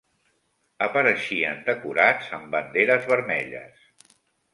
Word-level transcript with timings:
Apareixien 0.85 1.61
decorats 1.67 2.31
amb 2.39 2.49
banderes 2.57 3.05
vermelles 3.13 3.85